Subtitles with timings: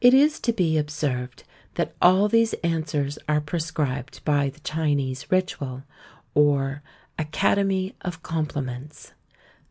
[0.00, 5.82] It is to be observed that all these answers are prescribed by the Chinese ritual,
[6.34, 6.82] or
[7.18, 9.12] Academy of Compliments.